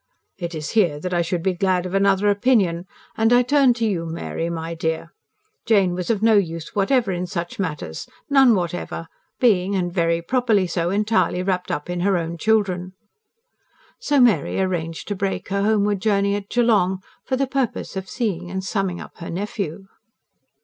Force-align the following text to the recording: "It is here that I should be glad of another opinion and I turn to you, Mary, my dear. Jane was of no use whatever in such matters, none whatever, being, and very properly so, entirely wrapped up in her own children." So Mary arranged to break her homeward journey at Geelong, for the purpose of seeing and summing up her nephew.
"It 0.39 0.55
is 0.55 0.71
here 0.71 0.99
that 0.99 1.13
I 1.13 1.21
should 1.21 1.43
be 1.43 1.53
glad 1.53 1.85
of 1.85 1.93
another 1.93 2.27
opinion 2.31 2.87
and 3.15 3.31
I 3.31 3.43
turn 3.43 3.75
to 3.75 3.85
you, 3.85 4.07
Mary, 4.07 4.49
my 4.49 4.73
dear. 4.73 5.13
Jane 5.67 5.93
was 5.93 6.09
of 6.09 6.23
no 6.23 6.37
use 6.37 6.73
whatever 6.73 7.11
in 7.11 7.27
such 7.27 7.59
matters, 7.59 8.07
none 8.27 8.55
whatever, 8.55 9.07
being, 9.39 9.75
and 9.75 9.93
very 9.93 10.19
properly 10.23 10.65
so, 10.65 10.89
entirely 10.89 11.43
wrapped 11.43 11.69
up 11.69 11.87
in 11.87 11.99
her 11.99 12.17
own 12.17 12.39
children." 12.39 12.93
So 13.99 14.19
Mary 14.19 14.59
arranged 14.59 15.07
to 15.09 15.15
break 15.15 15.49
her 15.49 15.61
homeward 15.61 16.01
journey 16.01 16.33
at 16.33 16.49
Geelong, 16.49 17.03
for 17.23 17.35
the 17.35 17.45
purpose 17.45 17.95
of 17.95 18.09
seeing 18.09 18.49
and 18.49 18.63
summing 18.63 18.99
up 18.99 19.17
her 19.19 19.29
nephew. 19.29 19.85